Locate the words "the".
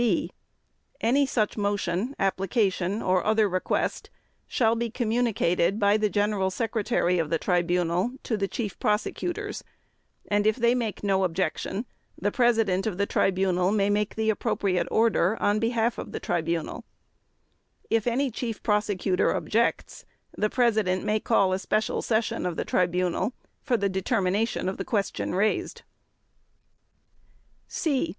5.95-6.09, 7.29-7.37, 8.35-8.47, 12.19-12.31, 12.97-13.05, 14.15-14.31, 16.13-16.19, 20.35-20.49, 22.55-22.65, 23.77-23.87, 24.77-24.83